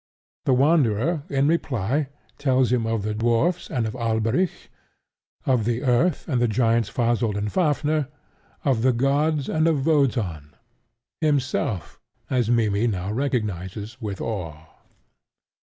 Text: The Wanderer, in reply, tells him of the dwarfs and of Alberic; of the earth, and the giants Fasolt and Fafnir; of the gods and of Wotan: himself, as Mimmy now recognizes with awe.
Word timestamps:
The 0.45 0.55
Wanderer, 0.55 1.21
in 1.29 1.47
reply, 1.47 2.07
tells 2.39 2.71
him 2.71 2.87
of 2.87 3.03
the 3.03 3.13
dwarfs 3.13 3.69
and 3.69 3.85
of 3.85 3.95
Alberic; 3.95 4.71
of 5.45 5.63
the 5.63 5.83
earth, 5.83 6.27
and 6.27 6.41
the 6.41 6.47
giants 6.47 6.89
Fasolt 6.89 7.37
and 7.37 7.51
Fafnir; 7.53 8.07
of 8.65 8.81
the 8.81 8.93
gods 8.93 9.47
and 9.47 9.67
of 9.67 9.85
Wotan: 9.85 10.55
himself, 11.19 11.99
as 12.31 12.49
Mimmy 12.49 12.87
now 12.87 13.11
recognizes 13.11 14.01
with 14.01 14.19
awe. 14.19 14.69